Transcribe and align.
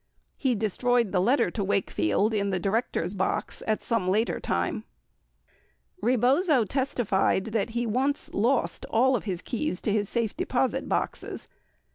He 0.35 0.55
destroyed 0.55 1.11
the 1.11 1.19
letter 1.19 1.51
to 1.51 1.63
Wakefield 1.63 2.33
in 2.33 2.49
the 2.49 2.59
directors' 2.59 3.13
box 3.13 3.61
at 3.67 3.83
some 3.83 4.07
later 4.09 4.39
time. 4.39 4.83
78 5.99 6.05
Rebozo 6.07 6.65
testified 6.65 7.45
that 7.53 7.69
he 7.77 7.85
once 7.85 8.33
lost 8.33 8.83
all 8.89 9.15
of 9.15 9.25
his 9.25 9.43
keys 9.43 9.79
to 9.81 9.93
his 9.93 10.09
safe 10.09 10.35
deposit 10.35 10.89
boxes. 10.89 11.47